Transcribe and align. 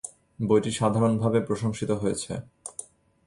বইটি 0.39 0.71
সাধারণভাবে 0.79 1.39
প্রশংসিত 1.47 1.91
হয়েছে। 2.01 2.31